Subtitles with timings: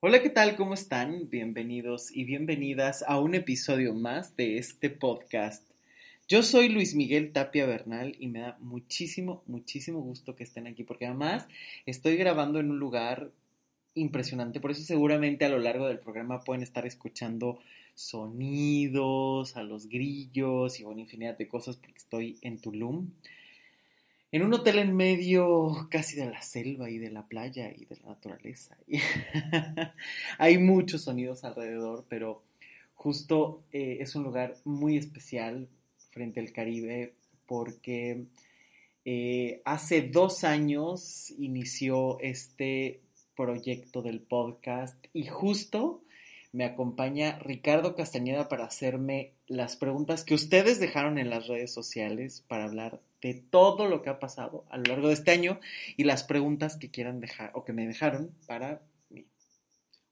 [0.00, 0.54] Hola, ¿qué tal?
[0.54, 1.28] ¿Cómo están?
[1.28, 5.68] Bienvenidos y bienvenidas a un episodio más de este podcast.
[6.28, 10.84] Yo soy Luis Miguel Tapia Bernal y me da muchísimo, muchísimo gusto que estén aquí
[10.84, 11.48] porque además
[11.84, 13.32] estoy grabando en un lugar
[13.94, 17.58] impresionante, por eso seguramente a lo largo del programa pueden estar escuchando
[17.96, 23.10] sonidos, a los grillos y una infinidad de cosas porque estoy en Tulum
[24.30, 27.96] en un hotel en medio casi de la selva y de la playa y de
[27.96, 28.76] la naturaleza.
[30.38, 32.42] Hay muchos sonidos alrededor, pero
[32.94, 35.68] justo eh, es un lugar muy especial
[36.10, 37.14] frente al Caribe
[37.46, 38.24] porque
[39.04, 43.00] eh, hace dos años inició este
[43.34, 46.02] proyecto del podcast y justo
[46.52, 52.44] me acompaña Ricardo Castañeda para hacerme las preguntas que ustedes dejaron en las redes sociales
[52.48, 55.60] para hablar de todo lo que ha pasado a lo largo de este año
[55.96, 59.26] y las preguntas que quieran dejar o que me dejaron para mí.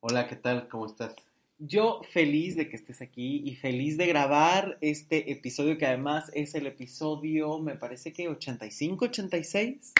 [0.00, 0.68] Hola, ¿qué tal?
[0.68, 1.14] ¿Cómo estás?
[1.58, 6.54] Yo feliz de que estés aquí y feliz de grabar este episodio que además es
[6.54, 9.94] el episodio, me parece que 85, 86.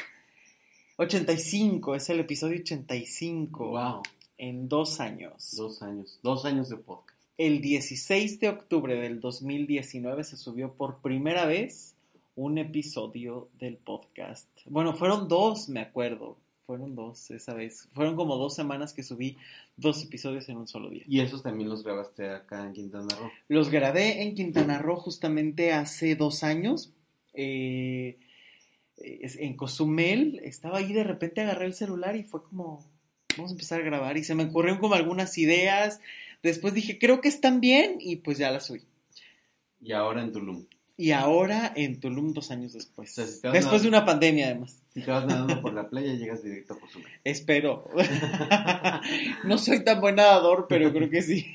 [0.99, 3.69] 85, es el episodio 85.
[3.69, 4.03] Wow.
[4.39, 5.55] En dos años.
[5.57, 7.19] Dos años, dos años de podcast.
[7.39, 11.96] El 16 de octubre del 2019 se subió por primera vez
[12.37, 14.47] un episodio del podcast.
[14.67, 16.37] Bueno, fueron dos, me acuerdo.
[16.67, 17.89] Fueron dos esa vez.
[17.93, 19.37] Fueron como dos semanas que subí
[19.77, 21.05] dos episodios en un solo día.
[21.09, 23.31] ¿Y esos también los grabaste acá en Quintana Roo?
[23.49, 26.93] Los grabé en Quintana Roo justamente hace dos años.
[27.33, 28.19] Eh,
[28.99, 30.41] en Cozumel.
[30.45, 32.85] Estaba ahí, de repente agarré el celular y fue como,
[33.37, 34.19] vamos a empezar a grabar.
[34.19, 36.01] Y se me ocurrieron como algunas ideas.
[36.43, 38.83] Después dije, creo que están bien y pues ya las subí.
[39.81, 40.67] Y ahora en Tulum
[40.97, 43.15] y ahora en Tulum dos años después.
[43.53, 44.83] después de una pandemia, además.
[44.95, 47.11] Si te vas nadando por la playa, llegas directo a Cozumel.
[47.23, 47.85] Espero.
[49.45, 51.47] no soy tan buen nadador, pero creo que sí.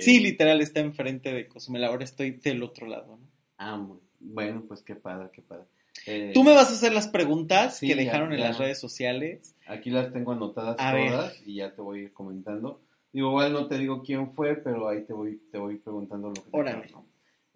[0.00, 1.84] Sí, literal, está enfrente de Cozumel.
[1.84, 3.16] Ahora estoy del otro lado.
[3.16, 3.28] ¿no?
[3.58, 3.80] Ah,
[4.18, 5.66] bueno, pues qué padre, qué padre.
[6.06, 9.54] Eh, Tú me vas a hacer las preguntas que dejaron en las redes sociales.
[9.66, 12.80] Aquí las tengo anotadas todas y ya te voy a ir comentando.
[13.12, 16.34] Digo, igual no te digo quién fue, pero ahí te voy, te voy preguntando lo
[16.34, 16.86] que te Órale.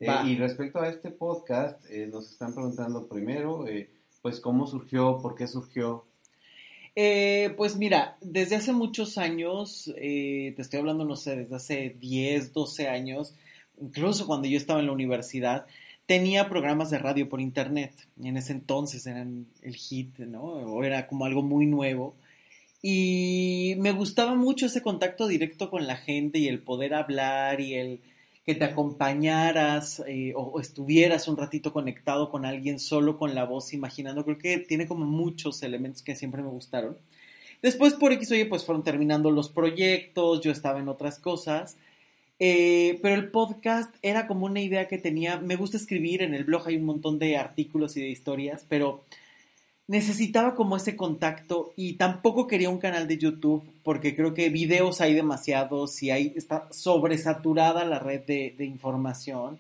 [0.05, 3.89] Eh, y respecto a este podcast, eh, nos están preguntando primero, eh,
[4.21, 5.19] pues, ¿cómo surgió?
[5.21, 6.05] ¿Por qué surgió?
[7.57, 12.87] pues mira, desde hace muchos años, te estoy hablando, no sé, desde hace 10, 12
[12.87, 13.35] años,
[13.81, 15.67] incluso cuando yo estaba en la universidad,
[16.07, 17.93] tenía programas de radio por internet.
[18.23, 20.43] En ese entonces eran el hit, ¿no?
[20.43, 22.15] O era como algo muy nuevo.
[22.81, 27.75] Y me gustaba mucho ese contacto directo con la gente y el poder hablar y
[27.75, 28.01] el
[28.45, 33.73] que te acompañaras eh, o, estuvieras un ratito conectado con alguien solo con la voz,
[33.73, 34.25] imaginando.
[34.25, 36.99] Creo que tiene como muchos elementos que siempre me gustaron.
[37.63, 41.79] Después, por X, oye, pues fueron terminando los proyectos, yo estaba en otras cosas.
[42.39, 45.39] Eh, pero el podcast era como una idea que tenía.
[45.39, 49.05] Me gusta escribir, en el blog hay un montón de artículos y de historias, pero
[49.87, 55.01] necesitaba como ese contacto y tampoco quería un canal de YouTube porque creo que videos
[55.01, 59.59] hay demasiados y hay, está sobresaturada la red de, información.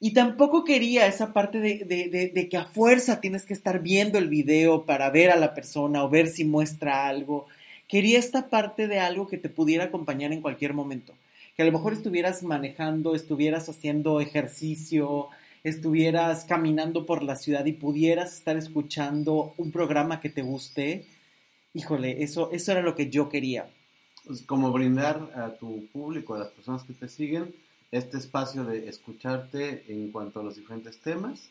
[0.00, 1.84] Y tampoco quería esa parte de,
[2.32, 6.04] de, que a fuerza tienes que estar viendo el video para ver a la persona
[6.04, 7.46] o ver si muestra algo.
[7.88, 11.14] Quería esta parte de algo que te pudiera acompañar en cualquier momento.
[11.56, 15.28] Que a lo mejor estuvieras manejando, estuvieras haciendo ejercicio,
[15.64, 21.06] estuvieras caminando por la ciudad y pudieras estar escuchando un programa que te guste,
[21.74, 23.68] híjole, eso, eso era lo que yo quería.
[24.26, 27.54] Pues como brindar a tu público, a las personas que te siguen,
[27.92, 31.48] este espacio de escucharte en cuanto a los diferentes temas,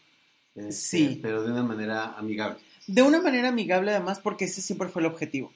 [0.56, 1.20] este, sí.
[1.22, 2.60] pero de una manera amigable.
[2.88, 5.52] De una manera amigable además porque ese siempre fue el objetivo.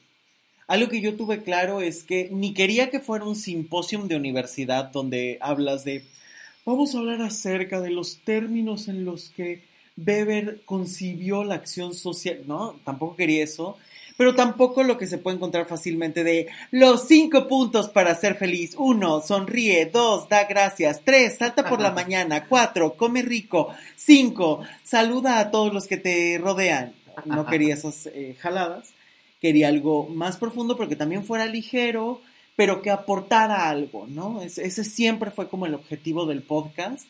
[0.68, 4.92] Algo que yo tuve claro es que ni quería que fuera un simposium de universidad
[4.92, 6.06] donde hablas de
[6.66, 9.64] Vamos a hablar acerca de los términos en los que
[9.98, 12.42] Weber concibió la acción social.
[12.46, 13.78] No, tampoco quería eso.
[14.18, 18.76] Pero tampoco lo que se puede encontrar fácilmente de los cinco puntos para ser feliz.
[18.78, 19.86] Uno, sonríe.
[19.86, 21.02] Dos, da gracias.
[21.06, 22.46] Tres, salta por la mañana.
[22.46, 23.70] Cuatro, come rico.
[23.96, 26.94] Cinco, saluda a todos los que te rodean.
[27.24, 28.90] No quería esas eh, jaladas.
[29.40, 32.22] Quería algo más profundo, pero que también fuera ligero,
[32.60, 34.42] pero que aportara algo, ¿no?
[34.42, 37.08] Ese, siempre fue como el objetivo del podcast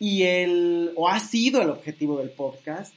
[0.00, 2.92] y el, o ha sido el objetivo del podcast,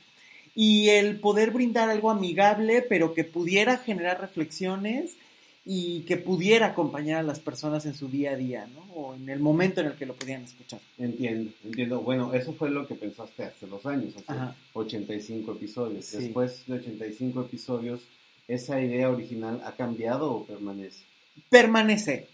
[0.55, 5.15] y el poder brindar algo amigable, pero que pudiera generar reflexiones
[5.63, 8.81] y que pudiera acompañar a las personas en su día a día, ¿no?
[8.95, 10.79] O en el momento en el que lo podían escuchar.
[10.97, 12.01] Entiendo, entiendo.
[12.01, 16.11] Bueno, eso fue lo que pensaste hace dos años, hace 85 episodios.
[16.13, 18.01] Después de 85 episodios,
[18.47, 21.04] ¿esa idea original ha cambiado o permanece?
[21.49, 22.27] Permanece.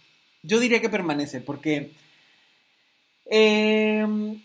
[0.44, 1.92] Yo diría que permanece, porque
[3.25, 4.42] em,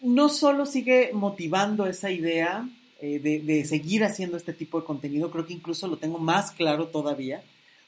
[0.00, 2.68] no solo sigue motivando esa idea
[3.00, 6.52] eh, de, de, seguir haciendo este tipo de contenido, creo que incluso lo tengo más
[6.52, 7.42] claro todavía,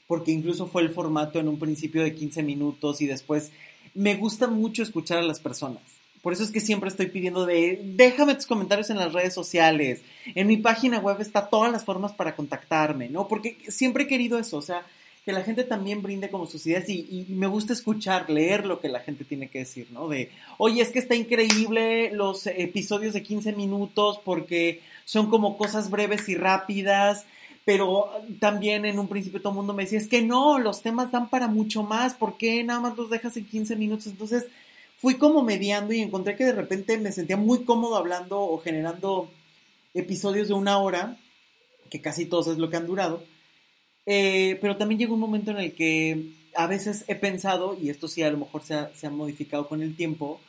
[0.07, 3.51] porque incluso fue el formato en un principio de 15 minutos y después
[3.93, 5.83] me gusta mucho escuchar a las personas.
[6.21, 10.01] Por eso es que siempre estoy pidiendo de, déjame tus comentarios en las redes sociales.
[10.35, 13.27] En mi página web está todas las formas para contactarme, ¿no?
[13.27, 14.85] Porque siempre he querido eso, o sea,
[15.25, 18.89] que la gente también brinde como sus ideas y, me gusta escuchar, leer lo que
[18.89, 20.07] la gente tiene que decir, ¿no?
[20.07, 25.91] De, oye, es que está increíble los episodios de 15 minutos porque son como cosas
[25.91, 27.25] breves y rápidas,
[27.65, 28.09] pero
[28.39, 31.29] también en un principio todo el mundo me decía, es que no, los temas dan
[31.29, 34.07] para mucho más, ¿por qué nada más los dejas en 15 minutos?
[34.07, 34.47] Entonces
[34.97, 39.29] fui como mediando y encontré que de repente me sentía muy cómodo hablando o generando
[39.93, 41.17] episodios de una hora,
[41.91, 43.23] que casi todos es lo que han durado,
[44.05, 48.07] eh, pero también llegó un momento en el que a veces he pensado, y esto
[48.07, 50.39] sí a lo mejor se ha, modificado con el tiempo,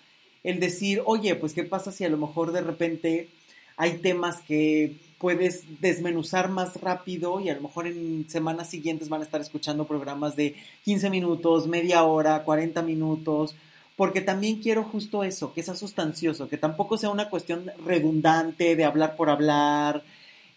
[0.42, 3.28] el decir, oye, pues qué pasa si a lo mejor de repente
[3.76, 9.20] hay temas que puedes desmenuzar más rápido y a lo mejor en semanas siguientes van
[9.20, 13.54] a estar escuchando programas de 15 minutos, media hora, 40 minutos,
[13.96, 18.84] porque también quiero justo eso, que sea sustancioso, que tampoco sea una cuestión redundante de
[18.84, 20.02] hablar por hablar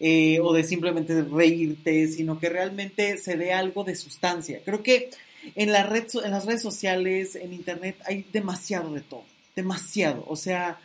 [0.00, 4.60] eh, o de simplemente reírte, sino que realmente se dé algo de sustancia.
[4.64, 5.10] Creo que
[5.54, 10.24] en, en las redes sociales, en internet, hay demasiado de todo, demasiado.
[10.28, 10.78] O sea,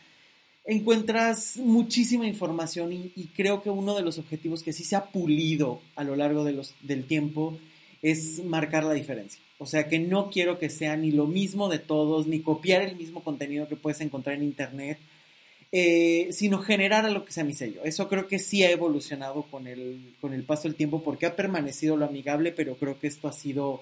[0.66, 5.06] encuentras muchísima información y, y, creo que uno de los objetivos que sí se ha
[5.06, 7.58] pulido a lo largo de los, del tiempo
[8.02, 9.42] es marcar la diferencia.
[9.58, 12.96] O sea que no quiero que sea ni lo mismo de todos, ni copiar el
[12.96, 14.98] mismo contenido que puedes encontrar en Internet,
[15.72, 17.82] eh, sino generar a lo que sea mi sello.
[17.84, 21.36] Eso creo que sí ha evolucionado con el, con el paso del tiempo porque ha
[21.36, 23.82] permanecido lo amigable, pero creo que esto ha sido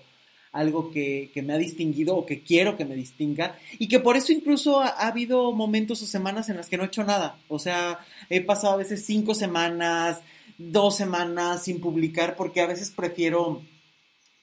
[0.51, 4.31] algo que, me ha distinguido o que quiero que me distinga y que por eso
[4.31, 7.39] incluso ha, habido momentos o semanas en las que no he hecho nada.
[7.47, 7.99] O sea,
[8.29, 10.19] he pasado a veces cinco semanas,
[10.57, 13.63] dos semanas sin publicar porque a veces prefiero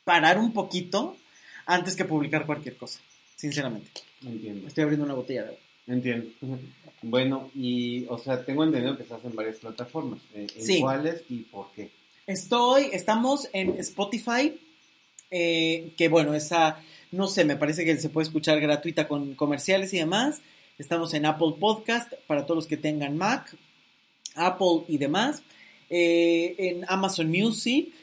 [0.04, 1.16] parar un poquito
[1.66, 3.00] antes que publicar cualquier cosa,
[3.36, 3.90] sinceramente.
[4.24, 4.68] Entiendo.
[4.68, 5.60] Estoy abriendo una botella de agua.
[5.88, 6.28] Entiendo.
[7.08, 10.18] Bueno, y, o sea, tengo entendido que estás en varias plataformas.
[10.34, 11.90] Eh, ¿En cuáles y por qué?
[12.26, 14.58] Estoy, estamos en Spotify,
[15.30, 16.82] eh, que bueno, esa,
[17.12, 20.42] no sé, me parece que se puede escuchar gratuita con comerciales y demás.
[20.78, 23.56] Estamos en Apple Podcast para todos los que tengan Mac,
[24.34, 25.44] Apple y demás.
[25.88, 27.94] Eh, en Amazon Music,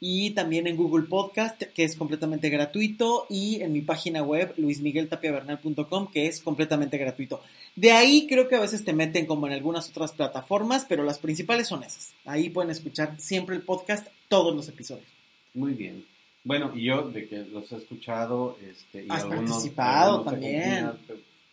[0.00, 6.10] y también en Google Podcast, que es completamente gratuito, y en mi página web, luismigueltapiavernal.com,
[6.10, 7.42] que es completamente gratuito.
[7.76, 11.18] De ahí creo que a veces te meten como en algunas otras plataformas, pero las
[11.18, 12.14] principales son esas.
[12.24, 15.06] Ahí pueden escuchar siempre el podcast, todos los episodios.
[15.52, 16.06] Muy bien.
[16.44, 20.92] Bueno, y yo de que los he escuchado, este, y Has participado también.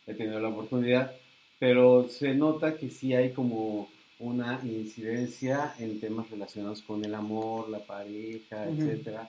[0.05, 1.11] He tenido la oportunidad,
[1.59, 7.69] pero se nota que sí hay como una incidencia en temas relacionados con el amor,
[7.69, 9.27] la pareja, etcétera.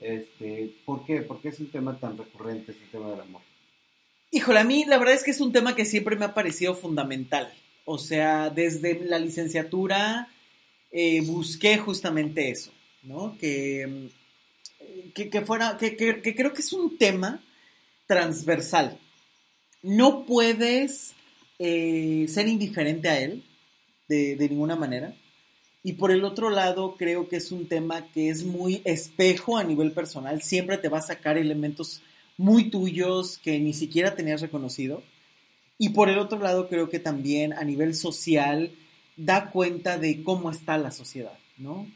[0.00, 1.22] Este, ¿por qué?
[1.22, 3.42] ¿Por qué es un tema tan recurrente este tema del amor?
[4.30, 6.74] Híjole, a mí la verdad es que es un tema que siempre me ha parecido
[6.74, 7.52] fundamental.
[7.84, 10.28] O sea, desde la licenciatura
[10.90, 12.72] eh, busqué justamente eso,
[13.02, 13.36] ¿no?
[13.38, 14.08] Que,
[15.14, 17.42] que, fuera, que, que creo que es un tema
[18.06, 18.98] transversal.
[19.82, 21.14] No puedes
[21.58, 23.44] eh, ser indiferente a él
[24.10, 25.14] de, ninguna manera.
[25.82, 29.64] Y por el otro lado, creo que es un tema que es muy espejo a
[29.64, 30.42] nivel personal.
[30.42, 32.02] Siempre te va a sacar elementos
[32.36, 35.02] muy tuyos que ni siquiera tenías reconocido.
[35.78, 38.72] Y por el otro lado, creo que también a nivel social
[39.16, 41.86] da cuenta de cómo está la sociedad, ¿no?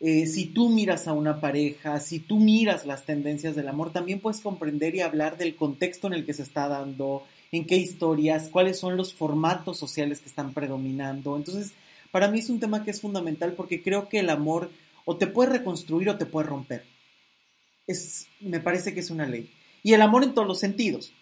[0.00, 4.20] Eh, si tú miras a una pareja, si tú miras las tendencias del amor, también
[4.20, 8.48] puedes comprender y hablar del contexto en el que se está dando, en qué historias,
[8.50, 11.36] cuáles son los formatos sociales que están predominando.
[11.36, 11.72] Entonces,
[12.10, 14.70] para mí es un tema que es fundamental porque creo que el amor
[15.04, 16.84] o te puede reconstruir o te puede romper.
[17.86, 19.50] Es, me parece que es una ley.
[19.82, 21.12] Y el amor en todos los sentidos.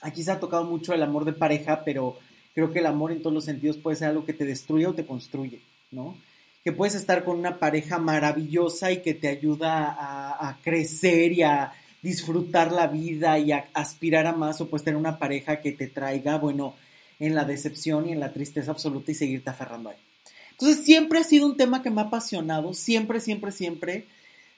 [0.00, 2.18] Aquí se ha tocado mucho el amor de pareja, pero
[2.54, 4.94] creo que el amor en todos los sentidos puede ser algo que te destruye o
[4.94, 6.16] te construye, ¿no?
[6.64, 11.42] Que puedes estar con una pareja maravillosa y que te ayuda a, a crecer y
[11.42, 15.86] a, disfrutar la vida y aspirar a más o pues tener una pareja que te
[15.86, 16.74] traiga, bueno,
[17.18, 19.96] en la decepción y en la tristeza absoluta y seguirte aferrando ahí.
[20.50, 24.06] Entonces siempre ha sido un tema que me ha apasionado, siempre, siempre, siempre,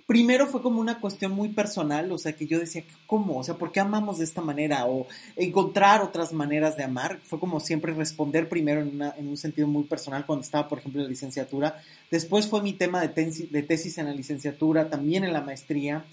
[0.07, 3.39] primero fue como una cuestión muy personal, o sea, que yo decía, ¿cómo?
[3.39, 4.87] O sea, ¿por qué amamos de esta manera?
[4.87, 7.21] O encontrar otras maneras de amar.
[7.25, 11.07] Fue como siempre responder primero en, un sentido muy personal cuando estaba, por ejemplo, en
[11.07, 11.83] la licenciatura.
[12.11, 16.05] Después fue mi tema de, de tesis en la licenciatura, también en la maestría.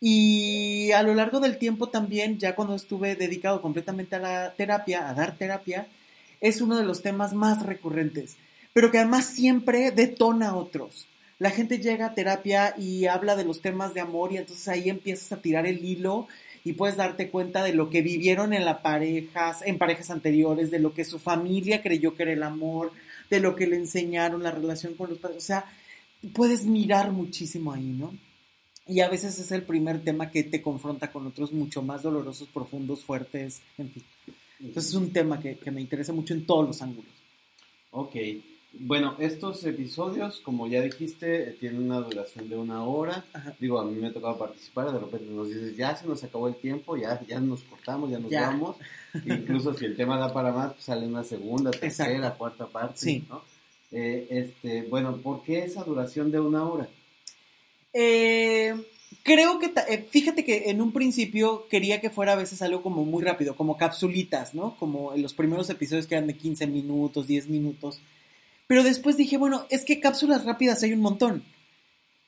[0.00, 5.08] Y a lo largo del tiempo también, ya cuando estuve dedicado completamente a la terapia,
[5.08, 5.86] a dar terapia,
[6.40, 8.36] es uno de los temas más recurrentes,
[8.72, 11.06] pero que además siempre detona a otros
[11.40, 14.90] la gente llega a terapia y habla de los temas de amor y entonces ahí
[14.90, 16.28] empiezas a tirar el hilo
[16.64, 20.78] y puedes darte cuenta de lo que vivieron en las parejas, en parejas anteriores, de
[20.78, 22.92] lo que su familia creyó que era el amor,
[23.30, 25.64] de lo que le enseñaron la relación con los padres, o sea,
[26.34, 28.12] puedes mirar muchísimo ahí, ¿no?
[28.86, 32.48] Y a veces es el primer tema que te confronta con otros mucho más dolorosos,
[32.48, 34.04] profundos, fuertes, en fin.
[34.58, 37.12] Entonces es un tema que, que me interesa mucho en todos los ángulos.
[37.92, 38.16] Ok,
[38.72, 43.24] bueno, estos episodios, como ya dijiste, tienen una duración de una hora.
[43.58, 46.46] Digo, a mí me ha tocado participar, de repente nos dices, ya se nos acabó
[46.46, 48.76] el tiempo, ya, ya nos cortamos, ya nos vamos.
[49.26, 52.98] Incluso si el tema da para más, pues sale una segunda, tercera, cuarta parte.
[52.98, 53.24] Sí.
[53.28, 53.42] ¿no?
[53.90, 56.88] Eh, este, bueno, ¿por qué esa duración de una hora?
[57.92, 58.74] Eh,
[59.22, 63.04] creo que, eh, fíjate que en un principio quería que fuera a veces algo como
[63.04, 64.76] muy rápido, como capsulitas, ¿no?
[64.76, 68.00] Como en los primeros episodios que eran de 15 minutos, 10 minutos
[68.70, 71.42] pero después dije, bueno, es que cápsulas rápidas hay un montón.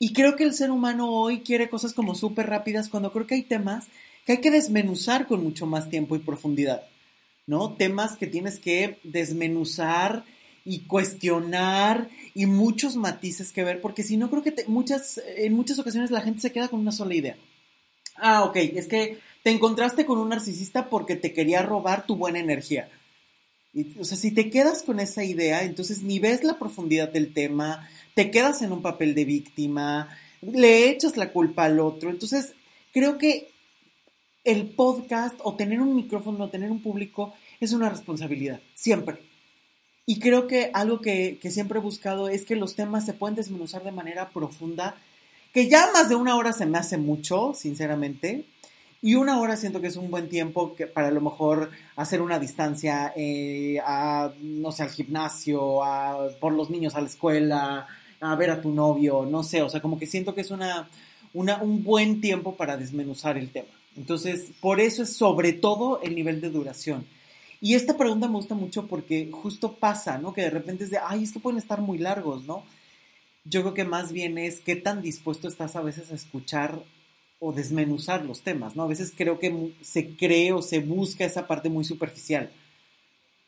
[0.00, 3.36] Y creo que el ser humano hoy quiere cosas como súper rápidas cuando creo que
[3.36, 3.86] hay temas
[4.26, 6.82] que hay que desmenuzar con mucho más tiempo y profundidad.
[7.46, 7.74] ¿No?
[7.74, 10.24] Temas que tienes que desmenuzar
[10.64, 15.78] y cuestionar y muchos matices que ver, porque si no creo que muchas, en muchas
[15.78, 17.36] ocasiones la gente se queda con una sola idea.
[18.16, 22.38] Ah, ok, es que te encontraste con un narcisista porque te quería robar tu buena
[22.38, 22.88] energía
[23.98, 27.88] o sea, si te quedas con esa idea, entonces ni ves la profundidad del tema,
[28.14, 30.10] te quedas en un papel de víctima,
[30.42, 32.10] le echas la culpa al otro.
[32.10, 32.52] Entonces,
[32.92, 33.48] creo que
[34.44, 39.31] el podcast o tener un micrófono o tener un público es una responsabilidad, siempre.
[40.06, 43.36] Y creo que algo que, que, siempre he buscado es que los temas se pueden
[43.36, 44.96] desmenuzar de manera profunda,
[45.52, 48.46] que ya más de una hora se me hace mucho, sinceramente,
[49.04, 52.38] y una hora siento que es un buen tiempo para a lo mejor hacer una
[52.38, 57.88] distancia eh, a, no sé, al gimnasio, a, por los niños a la escuela,
[58.20, 60.88] a ver a tu novio, no sé, o sea, como que siento que es una,
[61.34, 63.74] una, un buen tiempo para desmenuzar el tema.
[63.96, 67.04] Entonces, por eso es sobre todo el nivel de duración.
[67.64, 70.32] Y esta pregunta me gusta mucho porque justo pasa, ¿no?
[70.34, 72.64] Que de repente es de, ay, es que pueden estar muy largos, ¿no?
[73.44, 76.82] Yo creo que más bien es qué tan dispuesto estás a veces a escuchar
[77.38, 78.82] o desmenuzar los temas, ¿no?
[78.82, 82.50] A veces creo que se cree o se busca esa parte muy superficial.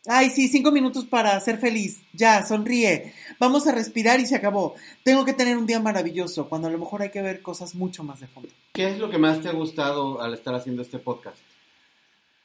[0.07, 2.01] Ay, sí, cinco minutos para ser feliz.
[2.13, 3.15] Ya, sonríe.
[3.41, 4.77] Vamos a respirar y se acabó.
[5.03, 8.05] Tengo que tener un día maravilloso, cuando a lo mejor hay que ver cosas mucho
[8.05, 8.51] más de fondo.
[8.75, 11.39] ¿Qué es lo que más te ha gustado al estar haciendo este podcast?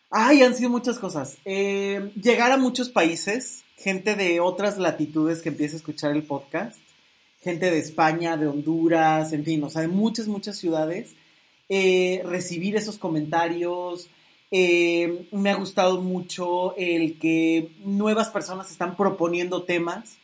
[0.09, 1.37] Ay, han sido muchas cosas.
[1.45, 6.79] Eh, llegar a muchos países, gente de otras latitudes que empieza a escuchar el podcast,
[7.41, 11.15] gente de España, de Honduras, en fin, o sea, de muchas, muchas ciudades
[11.69, 14.09] eh, recibir esos comentarios.
[14.51, 20.17] Eh, me ha gustado mucho el que nuevas personas están proponiendo temas.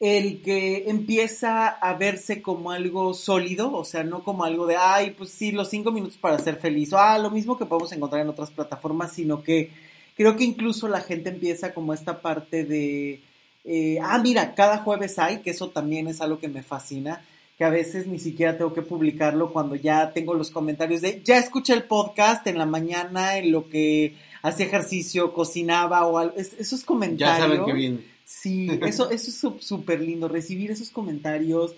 [0.00, 5.10] El que empieza a verse como algo sólido, o sea, no como algo de, ay,
[5.10, 8.22] pues sí, los cinco minutos para ser feliz, o ah, lo mismo que podemos encontrar
[8.22, 9.70] en otras plataformas, sino que
[10.16, 13.20] creo que incluso la gente empieza como esta parte de,
[13.64, 17.22] eh, ah, mira, cada jueves hay, que eso también es algo que me fascina,
[17.58, 21.36] que a veces ni siquiera tengo que publicarlo cuando ya tengo los comentarios de, ya
[21.36, 26.36] escuché el podcast en la mañana, en lo que hacía ejercicio, cocinaba o algo.
[26.36, 27.38] esos comentarios.
[27.38, 27.98] Ya saben que viene.
[28.30, 31.74] Sí, eso, eso es súper lindo, recibir esos comentarios.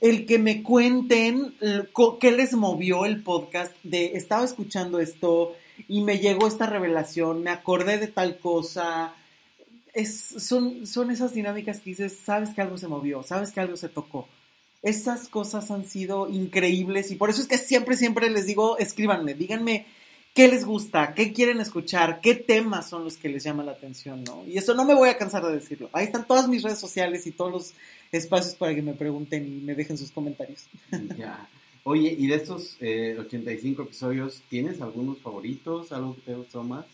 [0.00, 1.54] El que me cuenten
[2.18, 5.54] qué les movió el podcast de, estaba escuchando esto
[5.86, 9.14] y me llegó esta revelación, me acordé de tal cosa.
[9.94, 13.76] Es, son, son esas dinámicas que dices, sabes que algo se movió, sabes que algo
[13.76, 14.26] se tocó
[14.82, 19.34] esas cosas han sido increíbles y por eso es que siempre, siempre les digo, escríbanme,
[19.34, 19.86] díganme
[20.34, 24.24] qué les gusta, qué quieren escuchar, qué temas son los que les llaman la atención,
[24.24, 24.44] ¿no?
[24.46, 25.90] Y eso no me voy a cansar de decirlo.
[25.92, 27.74] Ahí están todas mis redes sociales y todos los
[28.10, 30.66] espacios para que me pregunten y me dejen sus comentarios.
[31.16, 31.48] Ya.
[31.84, 35.90] Oye, y de estos 85 eh, episodios, ¿tienes algunos favoritos?
[35.90, 36.86] ¿Algo que te gustó más?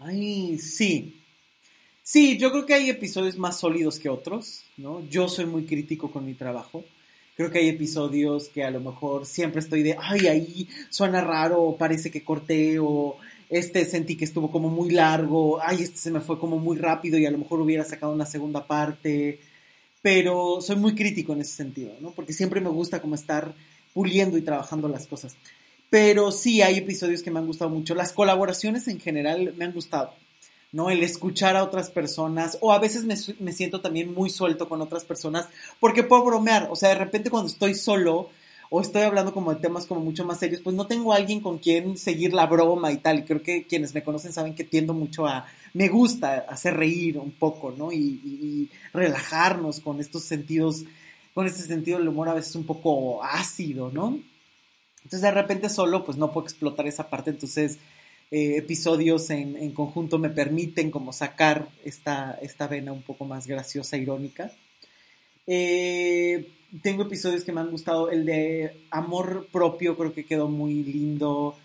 [0.00, 1.22] Ay, sí.
[2.02, 5.00] Sí, yo creo que hay episodios más sólidos que otros, ¿no?
[5.08, 6.84] Yo soy muy crítico con mi trabajo.
[7.36, 11.76] Creo que hay episodios que a lo mejor siempre estoy de, ay, ahí suena raro,
[11.78, 13.16] parece que corté, o
[13.50, 17.18] este sentí que estuvo como muy largo, ay, este se me fue como muy rápido
[17.18, 19.40] y a lo mejor hubiera sacado una segunda parte.
[20.02, 22.12] pero soy muy crítico en ese sentido, ¿no?
[22.12, 23.54] Porque siempre me gusta como estar
[23.92, 25.36] puliendo y trabajando las cosas.
[25.90, 27.94] Pero sí, hay episodios que me han gustado mucho.
[27.94, 30.14] Las colaboraciones en general me han gustado.
[30.76, 30.90] ¿No?
[30.90, 34.82] El escuchar a otras personas, o a veces me, me, siento también muy suelto con
[34.82, 35.48] otras personas,
[35.80, 38.28] porque puedo bromear, o sea, de repente cuando estoy solo,
[38.68, 41.56] o estoy hablando como de temas como mucho más serios, pues no tengo alguien con
[41.56, 44.92] quien seguir la broma y tal, y creo que quienes me conocen saben que tiendo
[44.92, 47.90] mucho a, me gusta hacer reír un poco, ¿no?
[47.90, 50.84] Y, y relajarnos con estos sentidos,
[51.32, 54.18] con este sentido del humor a veces un poco ácido, ¿no?
[55.04, 57.78] Entonces de repente solo, pues no puedo explotar esa parte, entonces
[58.30, 63.46] eh, episodios en, en, conjunto me permiten como sacar esta, esta vena un poco más
[63.46, 64.50] graciosa, irónica.
[65.46, 66.48] Eh,
[66.82, 71.56] tengo episodios que me han gustado, el de amor propio creo que quedó muy lindo,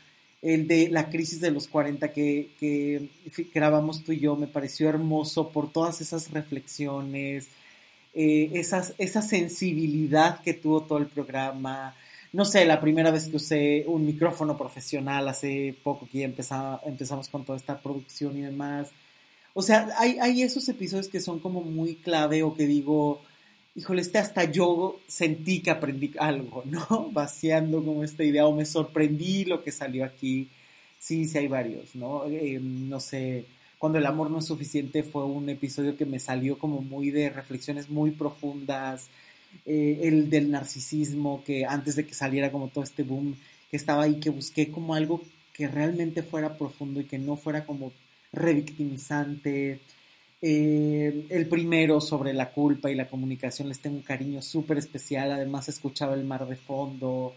[0.41, 3.09] el de la crisis de los 40 que, que
[3.53, 7.49] grabamos tú y yo me pareció hermoso por todas esas reflexiones,
[8.13, 11.95] eh, esa sensibilidad que tuvo todo el programa,
[12.33, 17.29] no sé, la primera vez que usé un micrófono profesional hace poco que ya empezamos
[17.29, 18.89] con toda esta producción y demás.
[19.53, 23.21] O sea, hay, hay, esos episodios que son como muy clave o que digo,
[23.75, 27.09] híjole, este hasta yo sentí que aprendí algo, ¿no?
[27.11, 30.50] Vaciando como esta idea o me sorprendí lo que salió aquí.
[31.00, 32.25] Sí, sí hay varios, ¿no?
[32.27, 33.45] Eh, no sé,
[33.77, 37.29] cuando el amor no es suficiente fue un episodio que me salió como muy de
[37.31, 39.09] reflexiones muy profundas,
[39.65, 43.36] eh, el del narcisismo, que antes de que saliera como todo este boom
[43.70, 45.22] que estaba ahí, que busqué como algo
[45.53, 47.91] que realmente fuera profundo y que no fuera como
[48.31, 49.81] revictimizante.
[50.41, 55.31] Eh, el primero sobre la culpa y la comunicación les tengo un cariño súper especial,
[55.31, 57.36] además escuchaba el mar de fondo.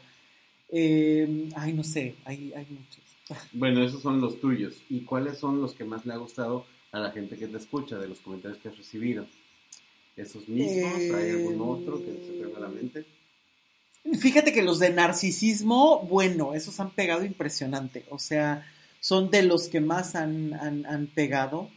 [0.71, 3.05] Eh, ay, no sé, hay, hay muchos.
[3.53, 4.83] Bueno, esos son los tuyos.
[4.89, 7.99] ¿Y cuáles son los que más le ha gustado a la gente que te escucha
[7.99, 9.27] de los comentarios que has recibido?
[10.17, 10.95] Esos mismos?
[10.95, 13.05] ¿Hay algún otro que se tenga a la mente?
[14.19, 18.05] Fíjate que los de narcisismo, bueno, esos han pegado impresionante.
[18.11, 18.67] O sea,
[19.01, 21.71] son de los que más han, han, pegado.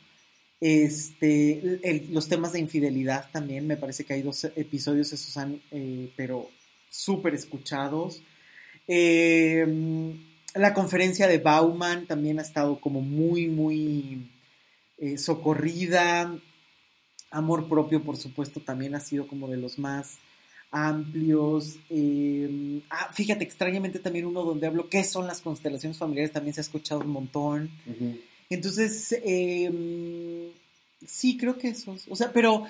[0.59, 6.11] Este, los temas de infidelidad también, me parece que hay dos episodios, esos han, eh,
[6.15, 6.49] pero
[6.89, 8.21] súper escuchados.
[8.87, 10.17] Em,
[10.55, 14.29] la conferencia de Bauman también ha estado como muy, muy
[14.97, 16.37] eh, socorrida.
[17.31, 20.17] Amor propio, por supuesto, también ha sido como de los más
[20.71, 21.77] amplios.
[21.89, 26.61] Em, ah, fíjate, extrañamente también uno donde hablo qué son las constelaciones familiares, también se
[26.61, 27.69] ha escuchado un montón.
[28.49, 30.49] Entonces, em,
[31.05, 32.05] sí, creo que esos.
[32.09, 32.65] O sea, pero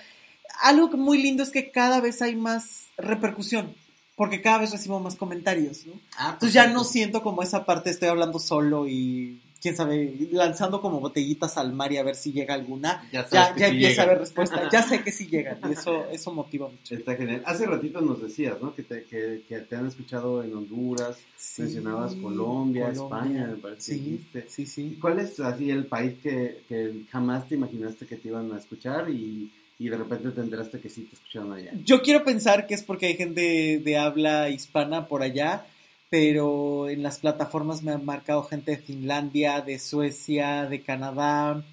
[0.62, 3.76] algo muy lindo es que cada vez hay más repercusión,
[4.16, 5.94] porque cada vez recibo más comentarios, ¿no?
[6.18, 10.80] Ah, Entonces ya no siento como esa parte, estoy hablando solo y quién sabe, lanzando
[10.80, 14.20] como botellitas al mar y a ver si llega alguna, ya, ya, empieza a haber
[14.20, 16.96] respuesta, ya sé que sí llegan, y eso, eso motiva mucho.
[16.96, 17.44] Está genial.
[17.46, 18.74] Hace ratito nos decías, ¿no?
[18.74, 21.18] Que te, que, que te han escuchado en Honduras,
[21.58, 23.96] mencionabas Colombia, España, me parece.
[23.96, 24.98] Sí, sí, sí.
[25.02, 29.10] ¿Cuál es así el país que, que jamás te imaginaste que te iban a escuchar
[29.10, 31.72] y y de repente te enteraste que sí te escucharon allá.
[31.86, 35.68] Yo quiero pensar que es porque hay gente de habla hispana por allá,
[36.10, 41.64] pero en las plataformas me han marcado gente de Finlandia, de Suecia, de Canadá,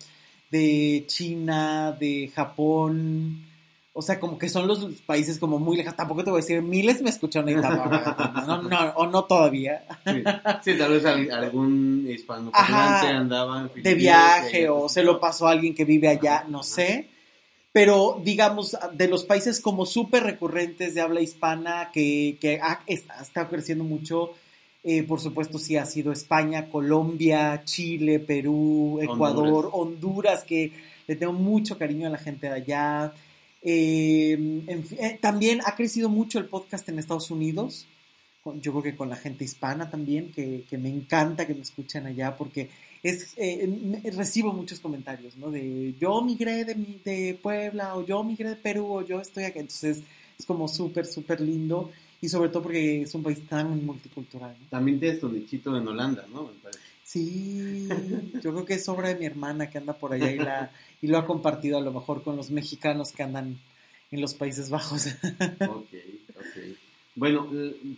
[0.50, 3.44] de China, de Japón.
[3.92, 5.96] O sea, como que son los países como muy lejanos.
[5.96, 9.84] Tampoco te voy a decir, miles me escucharon en no, no, o no todavía.
[10.62, 15.84] Sí, tal vez algún hispano andaba de viaje o se lo pasó a alguien que
[15.84, 17.13] vive allá, no sé
[17.74, 23.48] pero digamos, de los países como súper recurrentes de habla hispana que, que ha, estado
[23.48, 24.30] creciendo mucho,
[24.84, 30.70] eh, por supuesto sí ha sido España, Colombia, Chile, Perú, Ecuador, Honduras, que
[31.08, 33.12] le tengo mucho cariño a la gente de allá.
[33.60, 37.88] Eh, eh, también ha crecido mucho el podcast en Estados Unidos,
[38.44, 42.06] yo creo que con la gente hispana también, que, que me encanta que me escuchen
[42.06, 42.70] allá porque
[43.04, 45.50] es, eh, recibo muchos comentarios, ¿no?
[45.50, 49.58] De yo migré de, de Puebla o yo migré de Perú o yo estoy aquí.
[49.58, 50.02] Entonces
[50.38, 54.56] es como súper, súper lindo y sobre todo porque es un país tan multicultural.
[54.70, 56.50] También tienes tu nichito en Holanda, ¿no?
[57.02, 57.86] Sí,
[58.42, 61.06] yo creo que es obra de mi hermana que anda por allá y, la, y
[61.06, 63.58] lo ha compartido a lo mejor con los mexicanos que andan
[64.10, 65.08] en los Países Bajos.
[65.68, 65.92] Ok,
[66.36, 66.76] ok.
[67.14, 67.48] Bueno,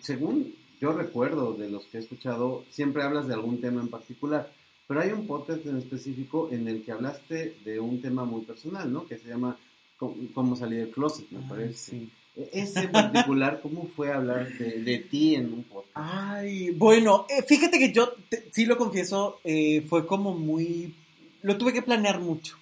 [0.03, 4.53] según yo recuerdo de los que he escuchado, siempre hablas de algún tema en particular.
[4.87, 8.93] Pero hay un podcast en específico en el que hablaste de un tema muy personal,
[8.93, 9.07] ¿no?
[9.07, 9.59] Que se llama
[9.99, 11.75] Cómo salir del closet, me parece.
[11.75, 12.11] Sí.
[12.37, 15.91] E, ese en particular, ¿cómo fue hablar de, ti en un podcast?
[15.95, 18.13] Ay, bueno, eh, fíjate que yo,
[18.53, 20.95] sí lo confieso, eh, fue como muy...
[21.43, 22.57] Lo tuve que planear mucho.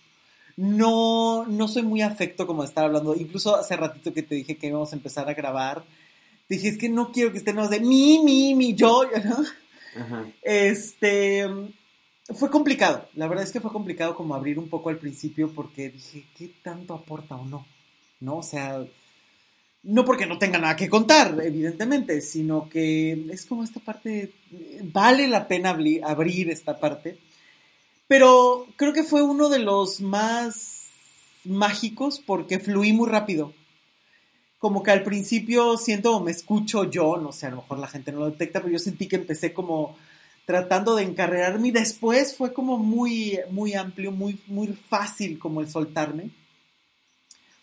[0.56, 3.14] no, no soy muy afecto como de estar hablando.
[3.16, 5.84] Incluso hace ratito que te dije que íbamos a empezar a grabar,
[6.48, 10.24] dije, es que no quiero que estemos de mi, mi, mi, yo, ¿no?
[10.42, 11.46] Este,
[12.32, 15.90] fue complicado, la verdad es que fue complicado como abrir un poco al principio porque
[15.90, 17.66] dije, ¿qué tanto aporta o no?
[18.20, 18.38] ¿No?
[18.38, 18.82] O sea,
[19.82, 24.32] no porque no tenga nada que contar, evidentemente, sino que es como esta parte,
[24.84, 27.18] vale la pena abrir esta parte,
[28.08, 30.88] pero creo que fue uno de los más
[31.44, 33.52] mágicos porque fluí muy rápido.
[34.58, 38.12] Como que al principio siento me escucho yo, no sé, a lo mejor la gente
[38.12, 39.98] no lo detecta, pero yo sentí que empecé como
[40.46, 45.68] tratando de encarrerarme y después fue como muy, muy amplio, muy, muy fácil como el
[45.68, 46.30] soltarme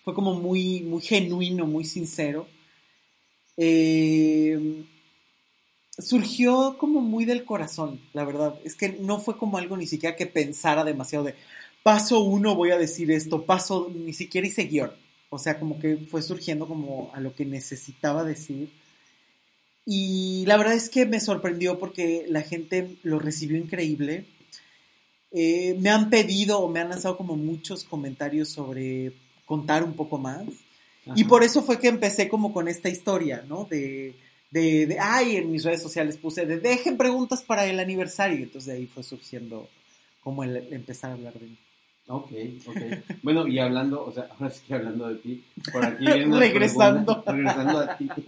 [0.04, 2.48] fue como muy, muy genuino, muy sincero.
[3.58, 4.84] Eh,
[5.98, 8.60] surgió como muy del corazón, la verdad.
[8.64, 11.36] Es que no fue como algo ni siquiera que pensara demasiado de
[11.84, 14.92] paso uno voy a decir esto, paso, ni siquiera hice guion.
[15.30, 18.70] O sea, como que fue surgiendo como a lo que necesitaba decir.
[19.86, 24.26] Y la verdad es que me sorprendió porque la gente lo recibió increíble.
[25.32, 29.14] Eh, me han pedido o me han lanzado como muchos comentarios sobre
[29.46, 30.44] contar un poco más.
[31.16, 33.66] Y por eso fue que empecé como con esta historia, ¿no?
[33.66, 34.14] De,
[34.52, 38.44] de, ay, en mis redes sociales puse de dejen preguntas para el aniversario.
[38.44, 39.68] Entonces de ahí fue surgiendo
[40.22, 41.58] como el, empezar a hablar de mí.
[42.08, 42.32] Ok,
[42.68, 42.78] ok.
[43.24, 46.40] Bueno, y hablando, o sea, ahora sí que hablando de ti, por aquí viene una
[46.40, 47.24] regresando.
[47.24, 48.10] Pregunta, regresando a ti.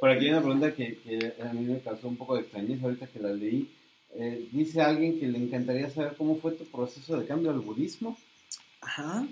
[0.00, 2.84] Por aquí viene una pregunta que, que, a mí me causó un poco de extrañeza
[2.84, 3.70] ahorita que la leí.
[4.14, 8.16] Eh, dice alguien que le encantaría saber cómo fue tu proceso de cambio al budismo.
[8.80, 9.26] Ajá.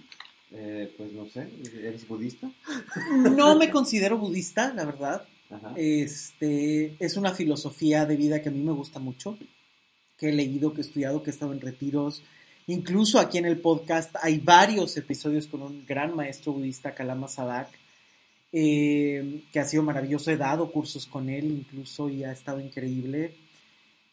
[0.51, 1.49] Eh, pues no sé,
[1.83, 2.51] ¿eres budista?
[3.37, 5.27] No me considero budista, la verdad.
[5.77, 9.39] Este, es una filosofía de vida que a mí me gusta mucho,
[10.17, 12.23] que he leído, que he estudiado, que he estado en retiros.
[12.67, 17.71] Incluso aquí en el podcast hay varios episodios con un gran maestro budista, Kalama Sadak,
[18.53, 20.31] eh, que ha sido maravilloso.
[20.31, 23.35] He dado cursos con él incluso y ha estado increíble.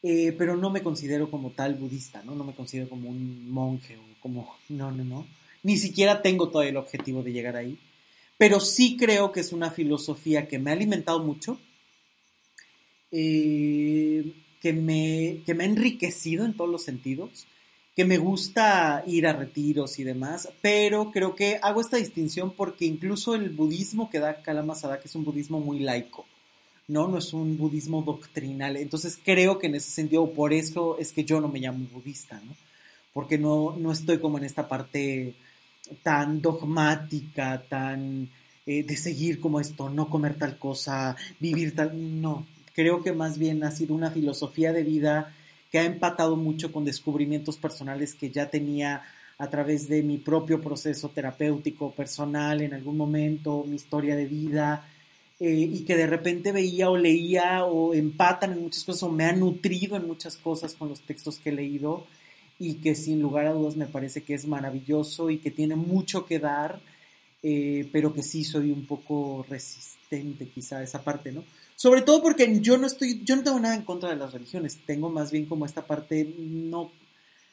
[0.04, 2.36] Eh, pero no me considero como tal budista, ¿no?
[2.36, 4.56] No me considero como un monje o como...
[4.69, 5.28] No, no, no.
[5.63, 7.80] Ni siquiera tengo todo el objetivo de llegar ahí,
[8.38, 11.60] pero sí creo que es una filosofía que me ha alimentado mucho,
[13.12, 17.48] eh, que, me, que me ha enriquecido en todos los sentidos,
[17.95, 22.86] que me gusta ir a retiros y demás, pero creo que hago esta distinción porque
[22.86, 26.25] incluso el budismo que da Kalama que es un budismo muy laico,
[26.89, 27.08] ¿no?
[27.08, 28.75] No es un budismo doctrinal.
[28.75, 32.41] Entonces creo que en ese sentido, por eso es que yo no me llamo budista,
[32.45, 32.53] ¿no?
[33.13, 35.34] Porque no, no estoy como en esta parte
[36.03, 38.29] tan dogmática, tan
[38.65, 42.21] eh, de seguir como esto, no comer tal cosa, vivir tal...
[42.21, 45.34] No, creo que más bien ha sido una filosofía de vida
[45.75, 49.03] que ha empatado mucho con descubrimientos personales que ya tenía
[49.38, 54.88] a través de mi propio proceso terapéutico personal en algún momento, mi historia de vida,
[55.38, 59.25] eh, y que de repente veía o leía o empatan en muchas cosas o me
[59.25, 62.07] ha nutrido en muchas cosas con los textos que he leído
[62.57, 66.25] y que sin lugar a dudas me parece que es maravilloso y que tiene mucho
[66.25, 66.79] que dar,
[67.43, 71.43] eh, pero que sí soy un poco resistente quizá a esa parte, ¿no?
[71.75, 74.79] Sobre todo porque yo no estoy, yo no tengo nada en contra de las religiones,
[74.85, 76.91] tengo más bien como esta parte, no,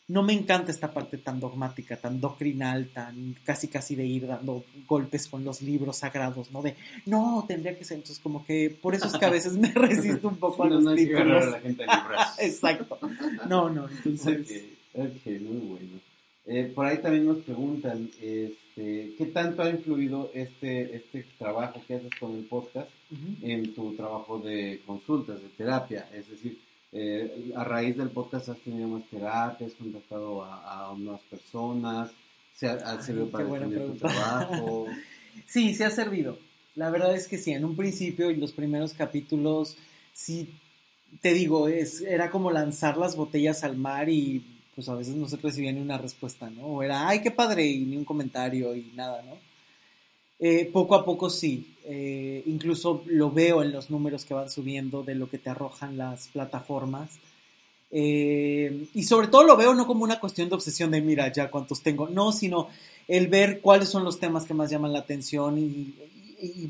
[0.09, 4.65] no me encanta esta parte tan dogmática, tan doctrinal, tan casi casi de ir dando
[4.87, 6.63] golpes con los libros sagrados, ¿no?
[6.63, 9.69] De, no, tendría que ser, entonces como que por eso es que a veces me
[9.75, 11.51] resisto un poco a los no títulos.
[11.51, 11.85] la gente
[12.39, 12.99] Exacto.
[13.49, 14.65] No, no, entonces...
[14.95, 16.12] Ok, muy bueno.
[16.45, 21.95] Eh, por ahí también nos preguntan, este, ¿qué tanto ha influido este, este trabajo que
[21.95, 22.91] haces con el podcast
[23.43, 26.09] en tu trabajo de consultas, de terapia?
[26.13, 26.59] Es decir,
[26.91, 32.11] eh, a raíz del podcast has tenido más terapia, has contactado a, a unas personas,
[32.55, 34.87] ¿se ha, servido para tu trabajo?
[35.47, 36.39] sí, se ha servido.
[36.75, 39.77] La verdad es que sí, en un principio y los primeros capítulos,
[40.13, 40.51] sí,
[41.21, 45.29] te digo, es, era como lanzar las botellas al mar y pues a veces no
[45.29, 46.67] se recibía ni una respuesta, ¿no?
[46.67, 49.37] O era, ay, qué padre, y ni un comentario y nada, ¿no?
[50.39, 55.03] Eh, poco a poco sí, eh, incluso lo veo en los números que van subiendo
[55.03, 57.11] de lo que te arrojan las plataformas.
[57.95, 61.51] Eh, y sobre todo lo veo no como una cuestión de obsesión de, mira, ya
[61.51, 62.69] cuántos tengo, no, sino
[63.07, 65.95] el ver cuáles son los temas que más llaman la atención y,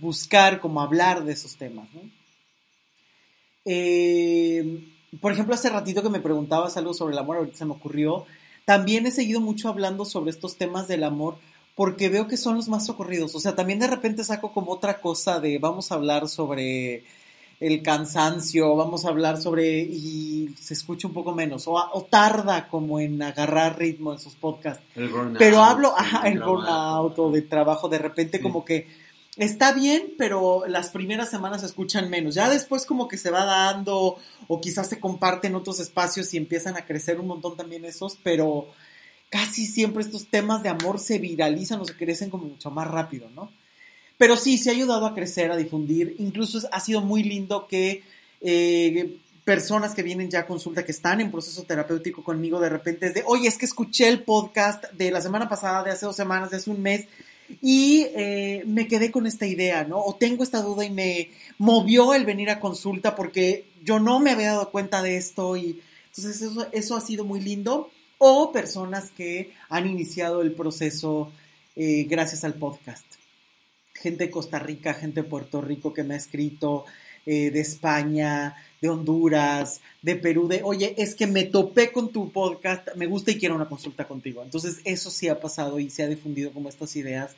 [0.03, 2.03] buscar como hablar de esos temas, ¿no?
[3.65, 7.73] Eh, por ejemplo, hace ratito que me preguntabas algo sobre el amor, ahorita se me
[7.73, 8.25] ocurrió.
[8.65, 11.37] También he seguido mucho hablando sobre estos temas del amor
[11.75, 13.35] porque veo que son los más ocurridos.
[13.35, 17.05] O sea, también de repente saco como otra cosa de vamos a hablar sobre
[17.61, 22.99] el cansancio, vamos a hablar sobre y se escucha un poco menos, o, tarda como
[22.99, 24.83] en agarrar ritmo en sus podcasts.
[24.97, 28.89] El burnout, pero hablo, ajá, el burnout o de trabajo, de repente como que
[29.37, 32.35] está bien, pero las primeras semanas se escuchan menos.
[32.35, 34.17] Ya después como que se va dando,
[34.49, 38.69] o quizás se comparten otros espacios y empiezan a crecer un montón también esos, pero
[39.31, 43.31] casi siempre estos temas de amor se viralizan o se crecen como mucho más rápido,
[43.31, 43.51] ¿no?
[44.19, 46.15] Pero sí, se ha ayudado a crecer, a difundir.
[46.19, 48.05] Incluso ha sido muy lindo que
[48.41, 53.07] eh, personas que vienen ya a consulta, que están en proceso terapéutico conmigo, de repente
[53.07, 56.15] es de, oye, es que escuché el podcast de la semana pasada, de hace dos
[56.15, 57.07] semanas, de hace un mes,
[57.61, 60.01] y eh, me quedé con esta idea, ¿no?
[60.03, 64.31] O tengo esta duda y me movió el venir a consulta porque yo no me
[64.31, 67.91] había dado cuenta de esto y entonces eso, eso ha sido muy lindo.
[68.19, 71.33] O personas que han iniciado el proceso
[71.75, 73.05] eh, gracias al podcast
[74.03, 76.85] gente de Costa Rica, gente de Puerto Rico que me ha escrito,
[77.27, 82.31] eh, de España, de Honduras, de Perú, de, oye, es que me topé con tu
[82.31, 84.43] podcast, me gusta y quiero una consulta contigo.
[84.43, 87.35] Entonces, eso sí ha pasado y se ha difundido como estas ideas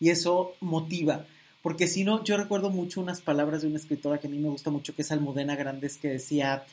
[0.00, 1.26] y eso motiva.
[1.62, 4.48] Porque si no, yo recuerdo mucho unas palabras de una escritora que a mí me
[4.48, 6.64] gusta mucho, que es Almudena Grandes, que decía,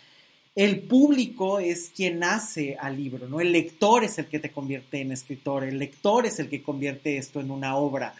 [0.55, 3.41] el público es quien hace al libro, ¿no?
[3.41, 7.17] El lector es el que te convierte en escritor, el lector es el que convierte
[7.17, 8.13] esto en una obra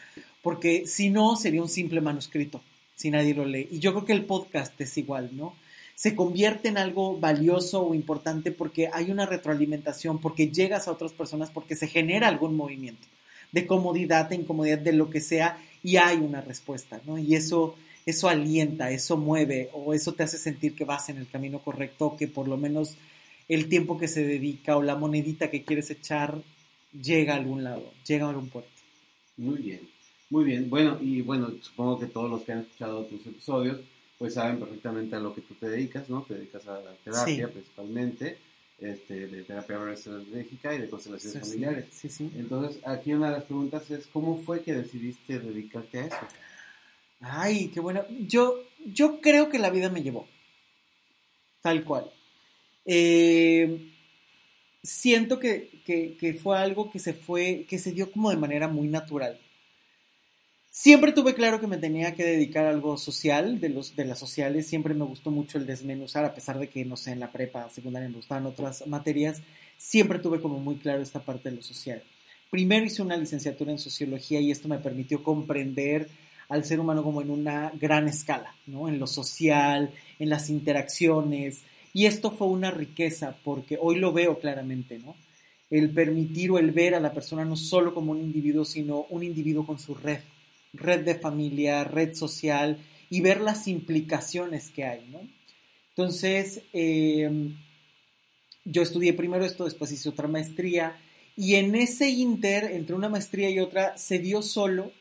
[0.45, 2.62] porque si no sería un simple manuscrito,
[2.95, 3.67] si nadie lo lee.
[3.71, 5.55] Y yo creo que el podcast es igual, ¿no?
[5.95, 11.13] Se convierte en algo valioso o importante porque hay una retroalimentación, porque llegas a otras
[11.13, 13.08] personas, porque se genera algún movimiento
[13.51, 17.17] de comodidad, de incomodidad, de lo que sea, y hay una respuesta, ¿no?
[17.17, 21.27] Y eso, eso alienta, eso mueve, o eso te hace sentir que vas en el
[21.27, 22.97] camino correcto, que por lo menos
[23.47, 26.41] el tiempo que se dedica o la monedita que quieres echar
[26.91, 28.71] llega a algún lado, llega a algún puerto.
[29.38, 29.94] Muy bien.
[30.29, 33.79] Muy bien, bueno, y bueno, supongo que todos los que han escuchado tus episodios,
[34.17, 36.23] pues saben perfectamente a lo que tú te dedicas, ¿no?
[36.23, 38.38] Te dedicas a la terapia principalmente,
[38.79, 41.85] este, de terapia estratégica y de constelaciones familiares.
[41.91, 42.31] Sí, sí.
[42.35, 46.27] Entonces, aquí una de las preguntas es, ¿cómo fue que decidiste dedicarte a eso?
[47.19, 48.03] Ay, qué bueno.
[48.27, 50.27] Yo, yo creo que la vida me llevó,
[51.61, 52.11] tal cual.
[52.83, 53.91] Eh,
[54.81, 58.67] siento que, que, que fue algo que se fue, que se dio como de manera
[58.67, 59.39] muy natural
[60.77, 64.19] Siempre tuve claro que me tenía que dedicar a algo social, de, los, de las
[64.19, 64.67] sociales.
[64.67, 67.69] Siempre me gustó mucho el desmenuzar, a pesar de que, no sé, en la prepa
[67.69, 69.41] secundaria me gustaban otras materias.
[69.77, 72.03] Siempre tuve como muy claro esta parte de lo social.
[72.49, 76.09] Primero hice una licenciatura en sociología y esto me permitió comprender
[76.49, 78.89] al ser humano como en una gran escala, ¿no?
[78.89, 81.61] En lo social, en las interacciones.
[81.93, 85.15] Y esto fue una riqueza porque hoy lo veo claramente, ¿no?
[85.69, 89.23] El permitir o el ver a la persona no solo como un individuo, sino un
[89.23, 90.19] individuo con su red
[90.77, 92.77] red de familia, red social
[93.09, 95.21] y ver las implicaciones que hay, ¿no?
[95.89, 97.53] Entonces, eh,
[98.65, 100.97] yo estudié primero esto, después hice otra maestría
[101.38, 104.91] y en ese inter, entre una maestría y otra, se dio solo,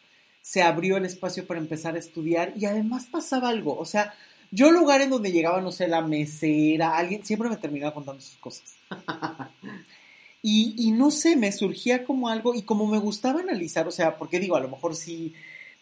[0.43, 4.15] se abrió el espacio para empezar a estudiar y además pasaba algo, o sea,
[4.51, 8.37] yo lugar en donde llegaba, no sé, la mesera, alguien, siempre me terminaba contando sus
[8.37, 8.77] cosas.
[10.43, 14.17] y, y, no sé, me surgía como algo, y como me gustaba analizar, o sea,
[14.17, 15.35] porque digo, a lo mejor sí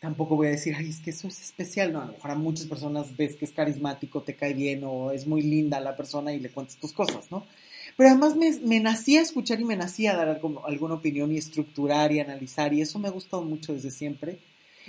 [0.02, 1.92] tampoco voy a decir, ay, es que eso es especial.
[1.92, 5.12] No, a lo mejor a muchas personas ves que es carismático, te cae bien o
[5.12, 7.46] es muy linda la persona y le cuentas tus cosas, ¿no?
[7.96, 12.18] Pero además me, me nacía escuchar y me nacía dar alguna opinión y estructurar y
[12.18, 14.38] analizar y eso me ha gustado mucho desde siempre.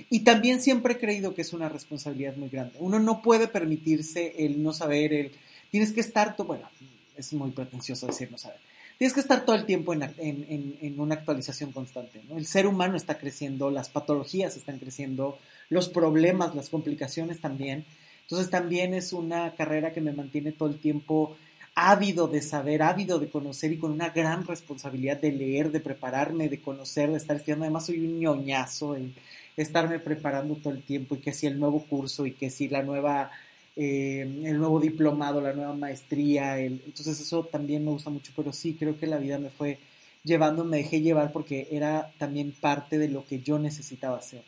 [0.10, 2.74] Y también siempre he creído que es una responsabilidad muy grande.
[2.80, 5.32] Uno no puede permitirse el no saber, el...
[5.70, 6.68] Tienes que estar, bueno,
[7.16, 11.72] es muy pretencioso decir no saber tienes que estar todo el tiempo en, una actualización
[11.72, 12.22] constante.
[12.36, 15.38] El ser humano está creciendo, las patologías están creciendo,
[15.70, 17.86] los problemas, las complicaciones también.
[18.22, 21.36] Entonces también es una carrera que me mantiene todo el tiempo
[21.76, 26.50] ávido de saber, ávido de conocer y con una gran responsabilidad de leer, de prepararme,
[26.50, 27.66] de conocer, de estar estudiando.
[27.66, 29.14] Además soy un ñoñazo en
[29.58, 32.84] estarme preparando todo el tiempo y que si el nuevo curso y que si la
[32.84, 33.32] nueva
[33.76, 38.76] eh, el nuevo diplomado, la nueva maestría, entonces eso también me gusta mucho, pero sí
[38.76, 39.80] creo que la vida me fue
[40.24, 44.44] llevando, me dejé llevar porque era también parte de lo que yo necesitaba hacer,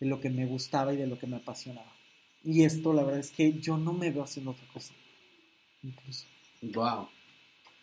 [0.00, 1.92] de lo que me gustaba y de lo que me apasionaba.
[2.44, 4.94] Y esto la verdad es que yo no me veo haciendo otra cosa,
[5.82, 6.26] incluso.
[6.62, 7.08] Wow.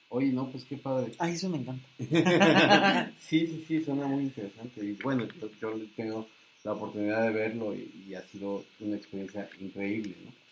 [0.09, 1.12] Oye, no, pues qué padre.
[1.17, 1.88] Ah, eso me encanta.
[3.19, 4.86] sí, sí, sí, suena muy interesante.
[4.86, 5.27] Y bueno,
[5.59, 6.27] yo, tengo
[6.63, 10.42] la oportunidad de verlo y, y, ha sido una experiencia increíble, ¿no?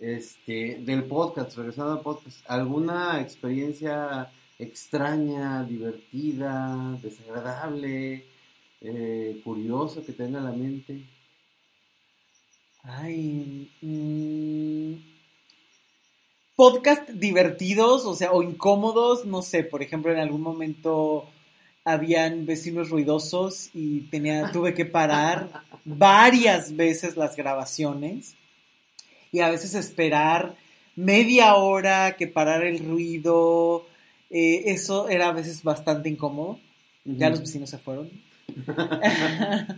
[0.00, 8.24] Este, del podcast, regresando al podcast, ¿alguna experiencia extraña, divertida, desagradable,
[8.80, 11.04] eh, curiosa que tenga en la mente?
[12.82, 14.94] Ay, mm,
[16.56, 21.28] podcast divertidos, o sea, o incómodos, no sé, por ejemplo, en algún momento
[21.84, 28.36] habían vecinos ruidosos y tenía, tuve que parar varias veces las grabaciones
[29.32, 30.56] y a veces esperar
[30.96, 33.86] media hora que parar el ruido.
[34.30, 36.58] Eh, eso era a veces bastante incómodo.
[37.04, 38.10] Ya los vecinos se fueron.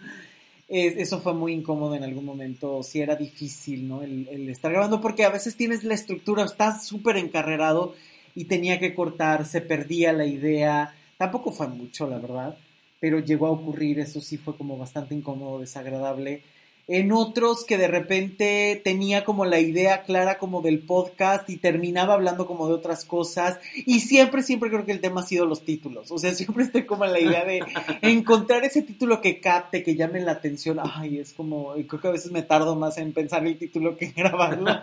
[0.68, 2.82] eso fue muy incómodo en algún momento.
[2.82, 4.02] Sí era difícil, ¿no?
[4.02, 7.94] El, el estar grabando porque a veces tienes la estructura, estás súper encarrerado
[8.34, 10.94] y tenía que cortar, se perdía la idea.
[11.16, 12.56] Tampoco fue mucho, la verdad,
[12.98, 16.42] pero llegó a ocurrir, eso sí fue como bastante incómodo, desagradable
[16.92, 22.12] en otros que de repente tenía como la idea clara como del podcast y terminaba
[22.12, 25.64] hablando como de otras cosas y siempre, siempre creo que el tema ha sido los
[25.64, 27.62] títulos, o sea, siempre estoy como en la idea de
[28.02, 32.12] encontrar ese título que capte, que llame la atención, ay, es como, creo que a
[32.12, 34.70] veces me tardo más en pensar el título que en grabarlo.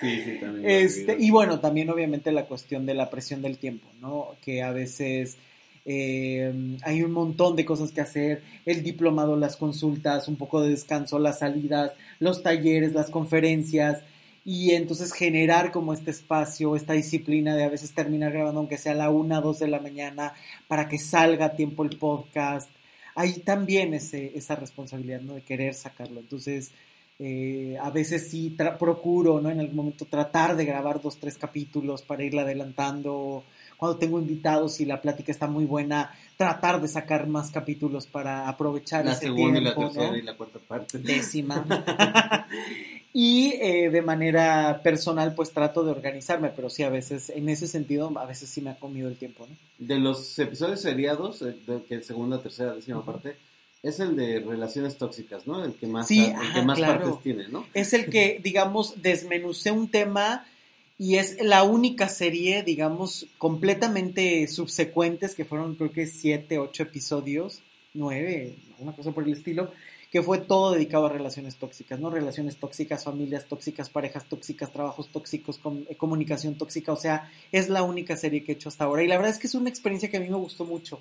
[0.00, 0.68] Sí, sí, también.
[0.68, 4.34] Este, y bueno, también obviamente la cuestión de la presión del tiempo, ¿no?
[4.42, 5.38] Que a veces
[5.84, 10.70] eh, hay un montón de cosas que hacer, el diplomado, las consultas, un poco de
[10.70, 14.02] descanso, las salidas, los talleres, las conferencias,
[14.46, 18.92] y entonces generar como este espacio, esta disciplina de a veces terminar grabando aunque sea
[18.92, 20.34] a la una, dos de la mañana,
[20.68, 22.68] para que salga a tiempo el podcast.
[23.14, 25.34] Hay también ese, esa responsabilidad, ¿no?
[25.34, 26.20] De querer sacarlo.
[26.20, 26.72] Entonces,
[27.18, 29.50] eh, a veces sí procuro, ¿no?
[29.50, 33.44] En algún momento tratar de grabar dos, tres capítulos para irla adelantando
[33.76, 38.48] cuando tengo invitados y la plática está muy buena, tratar de sacar más capítulos para
[38.48, 40.16] aprovechar la ese segunda tiempo, y la tercera ¿no?
[40.16, 40.98] y la cuarta parte.
[40.98, 41.64] Décima.
[43.12, 47.68] y eh, de manera personal, pues trato de organizarme, pero sí, a veces, en ese
[47.68, 49.56] sentido, a veces sí me ha comido el tiempo, ¿no?
[49.78, 53.36] De los episodios seriados, eh, de, que segunda, tercera, décima parte,
[53.84, 55.64] es el de relaciones tóxicas, ¿no?
[55.64, 57.04] El que más, Sí, el que ajá, más claro.
[57.04, 57.66] partes tiene, ¿no?
[57.74, 60.46] Es el que, digamos, desmenucé un tema
[60.96, 67.62] y es la única serie, digamos, completamente subsecuentes, que fueron creo que siete, ocho episodios,
[67.94, 69.72] nueve, una cosa por el estilo,
[70.12, 72.08] que fue todo dedicado a relaciones tóxicas, ¿no?
[72.08, 77.82] Relaciones tóxicas, familias tóxicas, parejas tóxicas, trabajos tóxicos, eh, comunicación tóxica, o sea, es la
[77.82, 79.02] única serie que he hecho hasta ahora.
[79.02, 81.00] Y la verdad es que es una experiencia que a mí me gustó mucho.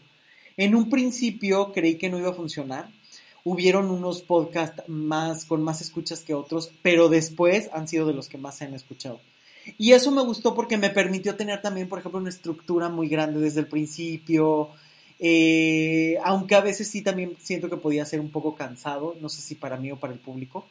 [0.57, 2.89] En un principio creí que no iba a funcionar.
[3.43, 8.29] Hubieron unos podcasts más, con más escuchas que otros, pero después han sido de los
[8.29, 9.19] que más se han escuchado.
[9.77, 13.39] Y eso me gustó porque me permitió tener también, por ejemplo, una estructura muy grande
[13.39, 14.69] desde el principio.
[15.19, 19.41] eh, aunque a veces sí también siento que podía ser un poco cansado, no sé
[19.41, 20.65] si para mí o para el público,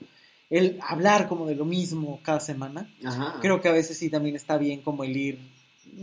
[0.50, 2.86] el hablar como de lo mismo cada semana.
[3.04, 3.38] Ajá.
[3.40, 5.38] Creo que a veces sí también está bien como el ir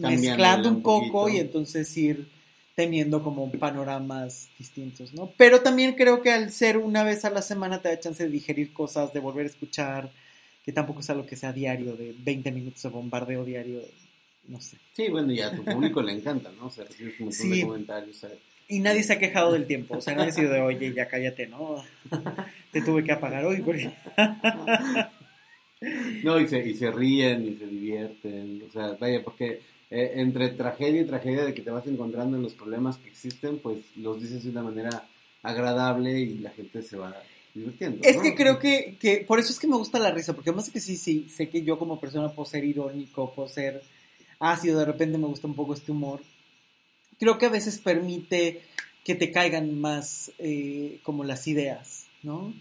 [0.02, 1.38] Cambiándole mezclando un un poco poquito.
[1.38, 2.28] y entonces ir
[2.76, 5.32] teniendo como panoramas distintos, ¿no?
[5.38, 8.30] Pero también creo que al ser una vez a la semana te da chance de
[8.30, 10.12] digerir cosas, de volver a escuchar,
[10.64, 13.82] que tampoco es algo que sea diario, de 20 minutos de bombardeo diario,
[14.48, 14.78] no sé.
[14.94, 16.68] Sí, bueno, y a tu público le encanta, ¿no?
[16.68, 17.60] O sea, recibes un montón Sí.
[17.60, 18.16] de comentarios.
[18.18, 18.30] o sea,
[18.68, 21.08] Y nadie se ha quejado del tiempo, o sea, nadie ha sido de, oye, ya
[21.08, 21.84] cállate, ¿no?
[22.72, 23.92] Te tuve que apagar hoy porque...
[26.24, 28.62] No, y se, y se ríen y se divierten.
[28.68, 32.44] O sea, vaya, porque eh, entre tragedia y tragedia de que te vas encontrando en
[32.44, 35.08] los problemas que existen, pues los dices de una manera
[35.42, 37.16] agradable y la gente se va
[37.60, 38.00] divirtiendo.
[38.04, 38.24] Es ¿no?
[38.24, 40.80] que creo que, que por eso es que me gusta la risa, porque además que
[40.80, 43.84] sí, sí, sé que yo como persona puedo ser irónico, puedo ser
[44.40, 46.22] ácido, de repente me gusta un poco este humor.
[47.20, 48.62] Creo que a veces permite
[49.04, 52.54] que te caigan más eh, como las ideas, ¿no?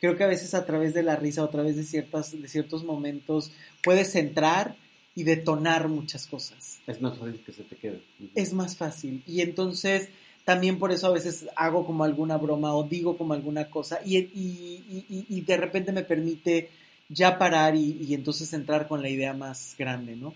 [0.00, 2.48] Creo que a veces a través de la risa o a través de, ciertas, de
[2.48, 4.76] ciertos momentos puedes entrar
[5.14, 8.02] y detonar muchas cosas Es más fácil que se te quede.
[8.34, 9.22] es más fácil.
[9.26, 10.10] Y entonces
[10.46, 14.16] también por eso a veces hago como alguna broma o digo como alguna cosa y,
[14.16, 16.70] y- y- de repente me permite
[17.08, 20.34] ya parar y, y entonces entrar con la idea más grande, ¿no?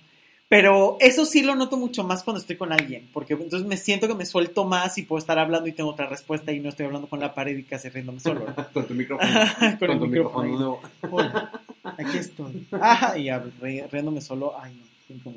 [0.49, 4.09] Pero eso sí lo noto mucho más cuando estoy con alguien, porque entonces me siento
[4.09, 6.87] que me suelto más y puedo estar hablando y tengo otra respuesta y no estoy
[6.87, 8.47] hablando con la pared y casi riéndome solo.
[8.57, 8.67] ¿no?
[8.73, 9.31] Con tu micrófono.
[9.61, 10.81] con, con el tu micrófono.
[11.09, 11.53] Hola,
[11.97, 12.67] aquí estoy.
[12.73, 13.31] Ah, y
[13.93, 14.55] riéndome solo.
[14.61, 14.75] Ay,
[15.25, 15.33] no.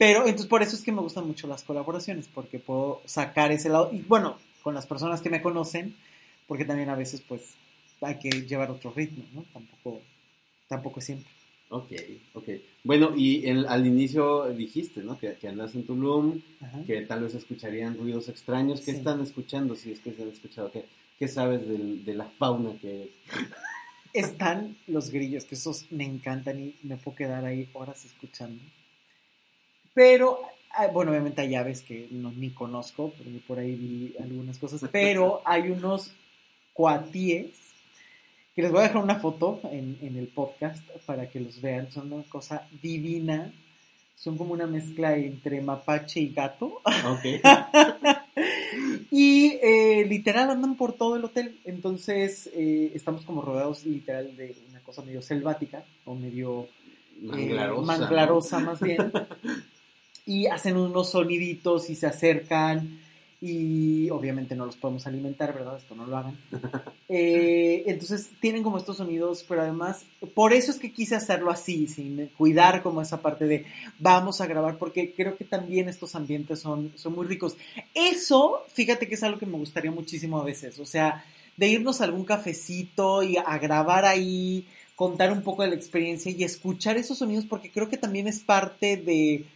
[0.00, 3.68] Pero entonces por eso es que me gustan mucho las colaboraciones, porque puedo sacar ese
[3.68, 3.90] lado.
[3.92, 5.94] Y bueno, con las personas que me conocen,
[6.48, 7.50] porque también a veces pues
[8.00, 9.44] hay que llevar otro ritmo, ¿no?
[9.52, 10.00] Tampoco,
[10.68, 11.28] tampoco siempre.
[11.68, 11.92] Ok,
[12.32, 12.48] ok.
[12.82, 15.18] Bueno, y el- al inicio dijiste, ¿no?
[15.18, 16.82] Que, que andas en Tulum, Ajá.
[16.86, 18.80] que tal vez escucharían ruidos extraños.
[18.80, 18.96] ¿Qué Sí.
[18.98, 19.76] están escuchando?
[19.76, 20.72] Si es que se han escuchado.
[20.72, 20.86] ¿Qué,
[21.18, 23.10] qué sabes del- de la fauna que
[24.14, 28.60] Están los grillos, que esos me encantan y me puedo quedar ahí horas escuchando.
[29.94, 30.40] Pero,
[30.72, 34.88] ah, bueno, obviamente hay aves que no, ni conozco, porque por ahí vi algunas cosas,
[34.92, 36.12] pero hay unos
[36.72, 37.50] cuatíes
[38.54, 41.90] que les voy a dejar una foto en, en el podcast para que los vean.
[41.92, 43.52] Son una cosa divina.
[44.16, 46.82] Son como una mezcla entre mapache y gato.
[46.84, 47.40] Ok.
[49.10, 51.58] y eh, literal andan por todo el hotel.
[51.64, 56.68] Entonces eh, estamos como rodeados literal de una cosa medio selvática o medio
[57.22, 57.82] Manglarosa.
[57.82, 59.10] eh, manglarosa más bien.
[60.26, 63.00] y hacen unos soniditos y se acercan
[63.42, 65.78] y obviamente no los podemos alimentar, ¿verdad?
[65.78, 66.38] Esto no lo hagan.
[67.12, 71.88] Eh, entonces tienen como estos sonidos, pero además, por eso es que quise hacerlo así,
[71.88, 73.66] sin cuidar como esa parte de
[73.98, 77.56] vamos a grabar, porque creo que también estos ambientes son, son muy ricos.
[77.94, 81.24] Eso, fíjate que es algo que me gustaría muchísimo a veces, o sea,
[81.56, 86.30] de irnos a algún cafecito y a grabar ahí, contar un poco de la experiencia
[86.30, 89.46] y escuchar esos sonidos, porque creo que también es parte de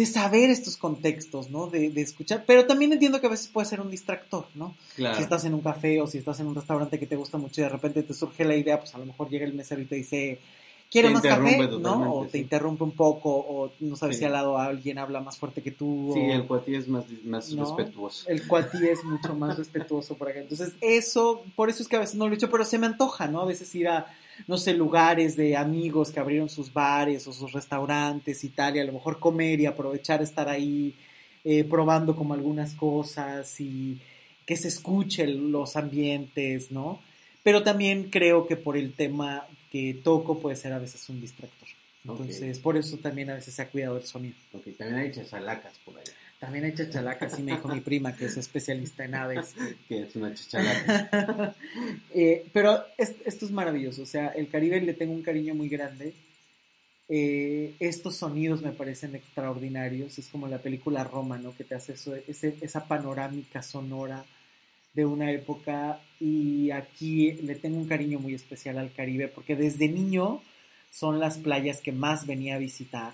[0.00, 1.66] de saber estos contextos, ¿no?
[1.66, 4.74] De, de, escuchar, pero también entiendo que a veces puede ser un distractor, ¿no?
[4.96, 5.16] Claro.
[5.16, 7.60] Si estás en un café o si estás en un restaurante que te gusta mucho
[7.60, 9.84] y de repente te surge la idea, pues a lo mejor llega el mesero y
[9.84, 10.38] te dice,
[10.90, 11.58] ¿quiere Te más café?
[11.78, 12.14] ¿No?
[12.14, 14.20] O te interrumpe un poco, o no sabes Sí.
[14.20, 16.12] si al lado alguien habla más fuerte que tú.
[16.14, 17.64] Sí, o- el cuatí es más, más ¿no?
[17.66, 18.28] respetuoso.
[18.28, 20.40] El cuatí es mucho más respetuoso por acá.
[20.40, 22.86] Entonces, eso, por eso es que a veces no lo he hecho, pero se me
[22.86, 23.42] antoja, ¿no?
[23.42, 24.06] A veces ir a,
[24.46, 28.80] no sé, lugares de amigos que abrieron sus bares o sus restaurantes y tal, y
[28.80, 30.94] a lo mejor comer y aprovechar estar ahí
[31.44, 34.00] eh, probando como algunas cosas y
[34.44, 37.00] que se escuchen los ambientes, ¿no?
[37.42, 41.68] Pero también creo que por el tema que toco puede ser a veces un distractor.
[42.04, 44.34] Entonces, por eso también a veces se ha cuidado el sonido.
[44.52, 48.24] Ok, también hay chachalacas por allá, También hay chachalacas, sí me dijo mi prima, que
[48.24, 49.54] es especialista en aves.
[49.88, 51.54] que es una chachalaca.
[52.14, 55.68] Eh, pero es- esto es maravilloso, o sea, el Caribe le tengo un cariño muy
[55.68, 56.12] grande.
[57.08, 61.54] Eh, estos sonidos me parecen extraordinarios, es como la película Roma, ¿no?
[61.56, 64.24] Que te hace eso, ese- esa panorámica sonora
[64.94, 69.88] de una época y aquí le tengo un cariño muy especial al Caribe porque desde
[69.88, 70.42] niño
[70.90, 73.12] son las playas que más venía a visitar.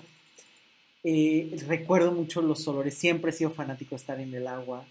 [1.09, 4.85] Eh, recuerdo mucho los olores, siempre he sido fanático de estar en el agua,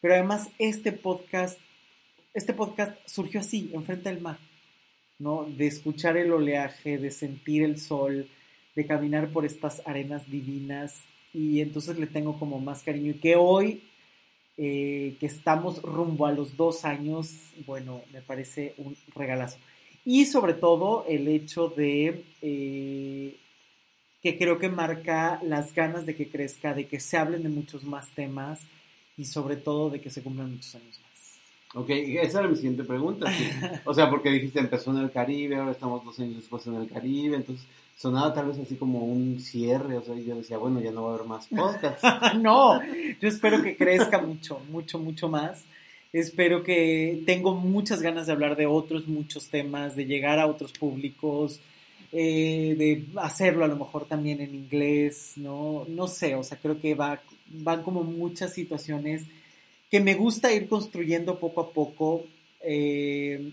[0.00, 1.60] pero además este podcast,
[2.32, 4.38] este podcast surgió así, enfrente del mar,
[5.18, 5.44] ¿no?
[5.44, 8.30] De escuchar el oleaje, de sentir el sol,
[8.74, 11.02] de caminar por estas arenas divinas
[11.34, 13.82] y entonces le tengo como más cariño y que hoy
[14.56, 19.58] eh, que estamos rumbo a los dos años, bueno, me parece un regalazo.
[20.06, 23.36] Y sobre todo el hecho de eh,
[24.22, 27.84] que creo que marca las ganas de que crezca, de que se hablen de muchos
[27.84, 28.60] más temas
[29.16, 31.08] y sobre todo de que se cumplan muchos años más.
[31.74, 33.30] Ok, esa era mi siguiente pregunta.
[33.30, 33.48] sí.
[33.84, 36.88] O sea, porque dijiste empezó en el Caribe, ahora estamos dos años después en el
[36.88, 37.66] Caribe, entonces
[37.98, 41.10] sonaba tal vez así como un cierre, o sea, yo decía, bueno, ya no va
[41.10, 42.02] a haber más podcasts.
[42.38, 42.80] no,
[43.20, 45.64] yo espero que crezca mucho, mucho, mucho más.
[46.12, 50.72] Espero que tengo muchas ganas de hablar de otros muchos temas, de llegar a otros
[50.72, 51.60] públicos,
[52.12, 55.84] eh, de hacerlo a lo mejor también en inglés, ¿no?
[55.88, 59.24] No sé, o sea, creo que va, van como muchas situaciones
[59.90, 62.24] que me gusta ir construyendo poco a poco
[62.60, 63.52] eh,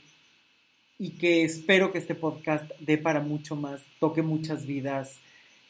[0.98, 5.20] y que espero que este podcast dé para mucho más, toque muchas vidas,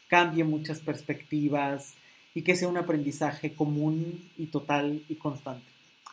[0.07, 1.95] cambie muchas perspectivas
[2.33, 5.65] y que sea un aprendizaje común y total y constante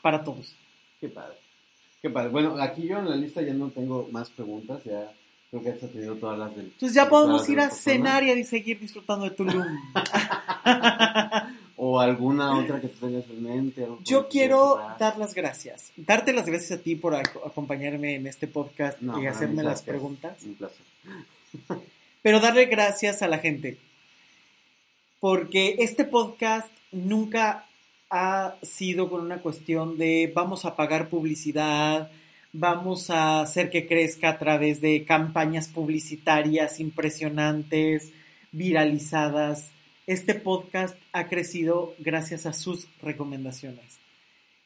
[0.02, 0.54] para todos.
[1.00, 1.36] Qué padre.
[2.00, 2.30] Qué padre.
[2.30, 5.12] Bueno, aquí yo en la lista ya no tengo más preguntas, ya
[5.52, 6.64] creo que has tenido todas las del...
[6.66, 9.62] Entonces ya podemos ir a cenar y a seguir disfrutando de Tulum.
[11.84, 13.84] O alguna otra que tú tengas en mente.
[14.04, 15.90] Yo quiero dar las gracias.
[15.96, 19.82] Darte las gracias a ti por ac- acompañarme en este podcast No, y hacerme las
[19.82, 20.40] preguntas.
[20.44, 20.86] Un placer.
[22.22, 23.78] Pero darle gracias a la gente.
[25.18, 27.66] Porque este podcast nunca
[28.10, 32.12] ha sido con una cuestión de vamos a pagar publicidad,
[32.52, 38.12] vamos a hacer que crezca a través de campañas publicitarias impresionantes,
[38.52, 39.70] viralizadas.
[40.06, 43.98] Este podcast ha crecido gracias a sus recomendaciones.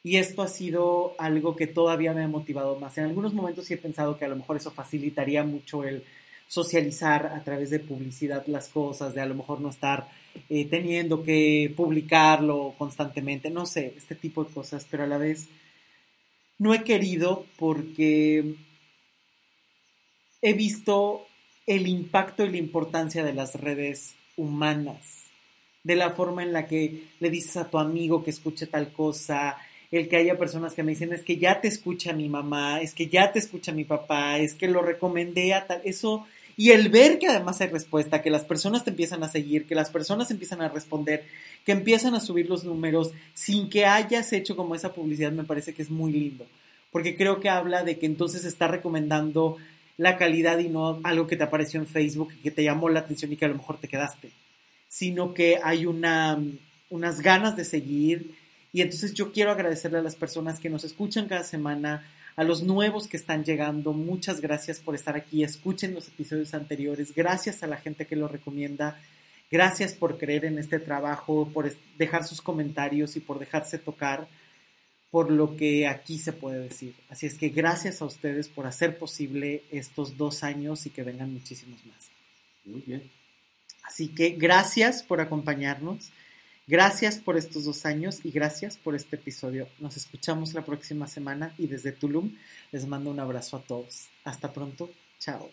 [0.03, 2.97] Y esto ha sido algo que todavía me ha motivado más.
[2.97, 6.03] En algunos momentos sí he pensado que a lo mejor eso facilitaría mucho el
[6.47, 10.07] socializar a través de publicidad las cosas, de a lo mejor no estar
[10.49, 15.49] eh, teniendo que publicarlo constantemente, no sé, este tipo de cosas, pero a la vez
[16.59, 18.55] no he querido porque
[20.41, 21.25] he visto
[21.65, 25.23] el impacto y la importancia de las redes humanas,
[25.83, 29.57] de la forma en la que le dices a tu amigo que escuche tal cosa,
[29.91, 32.93] el que haya personas que me dicen es que ya te escucha mi mamá, es
[32.93, 36.25] que ya te escucha mi papá, es que lo recomendé a tal, eso,
[36.59, 39.75] y el ver que además hay respuesta, que las personas te empiezan a seguir, que
[39.75, 41.23] las personas empiezan a responder,
[41.63, 45.75] que empiezan a subir los números sin que hayas hecho como esa publicidad, me parece
[45.75, 46.47] que es muy lindo,
[46.91, 49.57] porque creo que habla de que entonces está recomendando
[49.97, 53.01] la calidad y no algo que te apareció en Facebook y que te llamó la
[53.01, 54.31] atención y que a lo mejor te quedaste,
[54.87, 56.41] sino que hay una,
[56.89, 58.35] unas ganas de seguir.
[58.73, 62.03] Y entonces yo quiero agradecerle a las personas que nos escuchan cada semana,
[62.37, 67.13] a los nuevos que están llegando, muchas gracias por estar aquí, escuchen los episodios anteriores,
[67.15, 69.01] gracias a la gente que lo recomienda,
[69.49, 74.27] gracias por creer en este trabajo, por dejar sus comentarios y por dejarse tocar
[75.09, 76.93] por lo que aquí se puede decir.
[77.09, 81.33] Así es que gracias a ustedes por hacer posible estos dos años y que vengan
[81.33, 82.11] muchísimos más.
[82.65, 83.09] Muy bien.
[83.83, 86.11] Así que gracias por acompañarnos,
[86.67, 89.67] gracias por estos dos años y gracias por este episodio.
[89.79, 92.35] Nos escuchamos la próxima semana y desde Tulum
[92.71, 94.07] les mando un abrazo a todos.
[94.23, 94.89] Hasta pronto.
[95.19, 95.49] Chao.